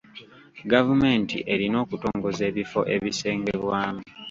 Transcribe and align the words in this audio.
Gavumenti 0.71 1.37
erina 1.53 1.77
okutongoza 1.83 2.41
ebifo 2.49 2.79
ebisengebwamu. 2.95 4.01